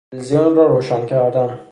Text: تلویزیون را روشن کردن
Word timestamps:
تلویزیون 0.11 0.55
را 0.55 0.67
روشن 0.67 1.05
کردن 1.05 1.59